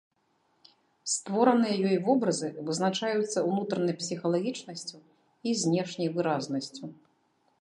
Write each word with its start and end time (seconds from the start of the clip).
Створаныя 1.15 1.75
ёй 1.89 1.97
вобразы 2.07 2.49
вызначаюцца 2.69 3.45
ўнутранай 3.51 3.95
псіхалагічнасцю 4.01 4.97
і 5.47 5.59
знешняй 5.67 6.09
выразнасцю. 6.19 6.85